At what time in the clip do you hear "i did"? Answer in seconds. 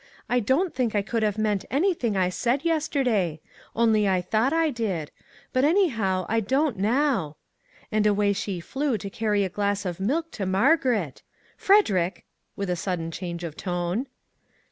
4.51-5.11